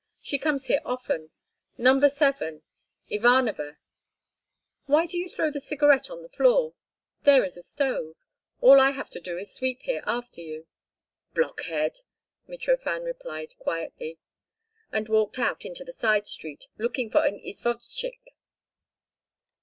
She 0.19 0.39
comes 0.39 0.65
here 0.65 0.81
often. 0.83 1.29
No. 1.77 1.99
7, 1.99 2.63
Ivanova. 3.11 3.77
Why 4.87 5.05
do 5.05 5.15
you 5.15 5.29
throw 5.29 5.51
the 5.51 5.59
cigarette 5.59 6.09
on 6.09 6.23
the 6.23 6.29
floor? 6.29 6.73
There 7.21 7.43
is 7.43 7.55
a 7.55 7.61
stove. 7.61 8.15
All 8.61 8.81
I 8.81 8.93
have 8.93 9.11
to 9.11 9.19
do 9.19 9.37
is 9.37 9.49
to 9.49 9.53
sweep 9.53 9.83
here 9.83 10.01
after 10.07 10.41
you." 10.41 10.65
"Blockhead!" 11.35 11.99
Mitrofan 12.47 13.03
replied 13.05 13.53
quietly, 13.59 14.17
and 14.91 15.07
walked 15.07 15.37
out 15.37 15.65
into 15.65 15.83
the 15.83 15.93
side 15.93 16.25
street, 16.25 16.65
looking 16.79 17.11
for 17.11 17.23
an 17.23 17.39
izvozchik. 17.39 18.25